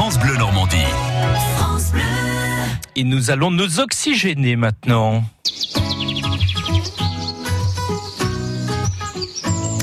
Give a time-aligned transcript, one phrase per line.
[0.00, 0.78] France Bleu Normandie.
[2.96, 5.22] Et nous allons nous oxygéner maintenant.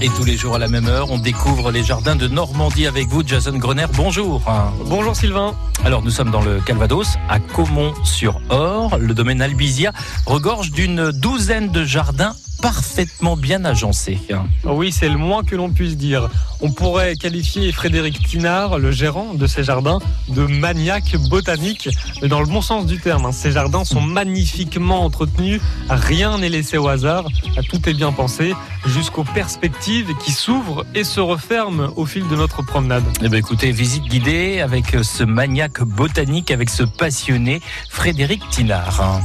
[0.00, 3.08] Et tous les jours à la même heure, on découvre les jardins de Normandie avec
[3.08, 3.86] vous, Jason Grener.
[3.94, 4.40] Bonjour.
[4.86, 5.56] Bonjour Sylvain.
[5.84, 8.98] Alors nous sommes dans le Calvados, à Caumont-sur-Or.
[8.98, 9.92] Le domaine Albizia
[10.26, 14.18] regorge d'une douzaine de jardins parfaitement bien agencés.
[14.64, 16.30] Oui, c'est le moins que l'on puisse dire.
[16.62, 19.98] On pourrait qualifier Frédéric Tinard, le gérant de ces jardins,
[20.30, 21.90] de maniaque botanique,
[22.22, 23.26] mais dans le bon sens du terme.
[23.26, 23.32] Hein.
[23.32, 25.60] Ces jardins sont magnifiquement entretenus,
[25.90, 27.26] rien n'est laissé au hasard,
[27.68, 28.54] tout est bien pensé,
[28.86, 33.04] jusqu'aux perspectives qui s'ouvrent et se referment au fil de notre promenade.
[33.20, 37.60] Eh bien, écoutez, visite guidée avec ce maniaque botanique, avec ce passionné
[37.90, 39.20] Frédéric Tinard.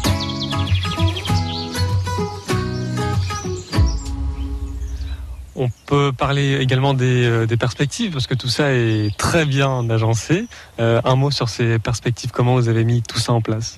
[5.61, 10.45] On peut parler également euh, des, perspectives, parce que tout ça est très bien agencé.
[10.79, 13.77] Euh, un mot sur ces perspectives, comment vous avez mis tout ça en place?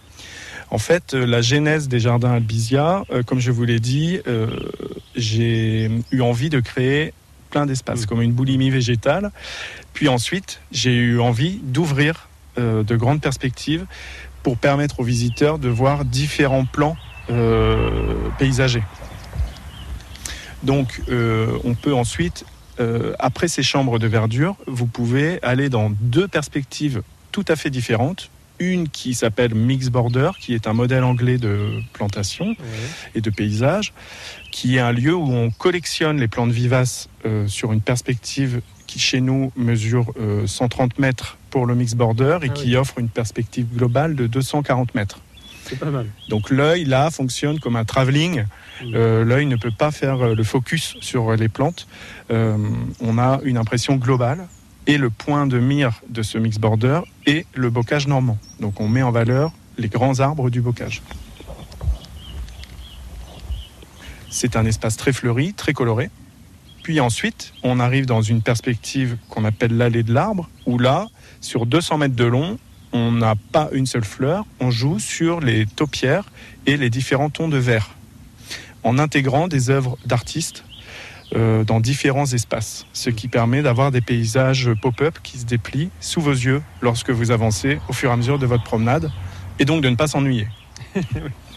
[0.70, 4.20] En fait, euh, la genèse des jardins Albizia, comme je vous l'ai dit,
[5.16, 7.14] j'ai eu envie de créer
[7.50, 8.06] plein d'espaces, mmh.
[8.06, 9.32] comme une boulimie végétale.
[9.94, 12.28] Puis ensuite, j'ai eu envie d'ouvrir
[12.58, 13.88] de grandes perspectives
[14.44, 16.96] pour permettre aux visiteurs de voir différents plans
[18.38, 18.84] paysagers.
[20.64, 22.46] Donc, euh, on peut ensuite,
[22.80, 27.70] euh, après ces chambres de verdure, vous pouvez aller dans deux perspectives tout à fait
[27.70, 28.30] différentes.
[28.60, 32.56] Une qui s'appelle Mix Border, qui est un modèle anglais de plantation
[33.16, 33.92] et de paysage,
[34.52, 39.00] qui est un lieu où on collectionne les plantes vivaces euh, sur une perspective qui
[39.00, 40.14] chez nous mesure
[40.46, 44.94] 130 mètres pour le Mix Border et ah qui offre une perspective globale de 240
[44.96, 45.22] mètres.
[45.72, 46.08] C'est pas mal.
[46.28, 48.44] Donc l'œil là fonctionne comme un travelling
[48.94, 51.88] euh, l'œil ne peut pas faire euh, le focus sur les plantes.
[52.32, 52.58] Euh,
[53.00, 54.48] on a une impression globale
[54.88, 58.38] et le point de mire de ce mix border est le bocage normand.
[58.60, 61.02] Donc on met en valeur les grands arbres du bocage.
[64.30, 66.10] C'est un espace très fleuri, très coloré.
[66.84, 71.08] Puis ensuite, on arrive dans une perspective qu'on appelle l'allée de l'arbre, où là,
[71.40, 72.58] sur 200 mètres de long,
[72.94, 76.30] on n'a pas une seule fleur, on joue sur les taupières
[76.66, 77.92] et les différents tons de vert
[78.84, 80.64] en intégrant des œuvres d'artistes
[81.34, 86.20] euh, dans différents espaces, ce qui permet d'avoir des paysages pop-up qui se déplient sous
[86.20, 89.12] vos yeux lorsque vous avancez au fur et à mesure de votre promenade,
[89.60, 90.48] et donc de ne pas s'ennuyer.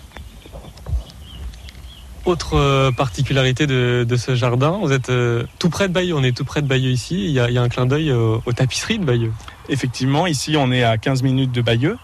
[2.25, 6.35] Autre euh, particularité de, ce jardin, vous êtes euh, tout près de Bayeux, on est
[6.35, 9.33] tout près de Bayeux ici, il y a, un clin d'œil aux, tapisseries de Bayeux.
[9.69, 11.99] Effectivement, ici on est à 15 minutes de Bayeux.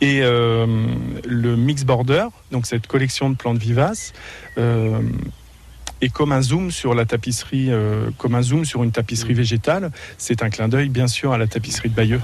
[0.00, 0.66] Et euh,
[1.24, 4.12] le mix border, donc cette collection de plantes vivaces,
[4.56, 5.00] euh,
[6.00, 9.36] est comme un zoom sur la tapisserie, euh, comme un zoom sur une tapisserie mm.
[9.36, 9.90] végétale.
[10.16, 12.20] C'est un clin d'œil, bien sûr, à la tapisserie de Bayeux.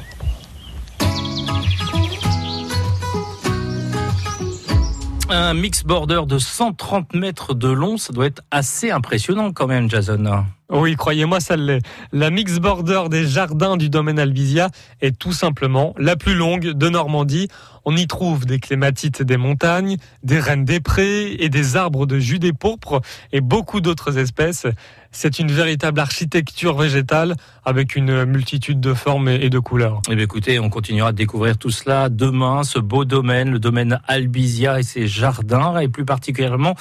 [5.30, 9.88] Un mix border de 130 mètres de long, ça doit être assez impressionnant quand même,
[9.88, 10.44] Jason.
[10.70, 11.82] Oui, croyez-moi, ça l'est.
[12.12, 14.70] La mix border des jardins du domaine Albizia
[15.02, 17.48] est tout simplement la plus longue de Normandie.
[17.84, 22.18] On y trouve des clématites des montagnes, des rennes des prés et des arbres de
[22.18, 24.66] jus des pourpres et beaucoup d'autres espèces.
[25.12, 30.00] C'est une véritable architecture végétale avec une multitude de formes et de couleurs.
[30.10, 34.00] Eh bien, écoutez, on continuera de découvrir tout cela demain, ce beau domaine, le domaine
[34.08, 36.74] Albizia et ses jardins, et plus particulièrement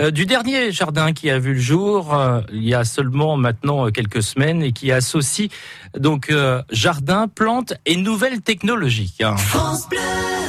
[0.00, 3.90] euh, du dernier jardin qui a vu le jour euh, il y a seulement maintenant
[3.90, 5.48] quelques semaines et qui associe
[5.98, 9.14] donc euh, jardin, plantes et nouvelles technologies.
[9.36, 10.43] France Bleu